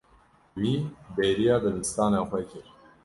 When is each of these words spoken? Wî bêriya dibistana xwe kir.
Wî 0.59 0.75
bêriya 1.15 1.57
dibistana 1.63 2.19
xwe 2.29 2.41
kir. 2.49 2.65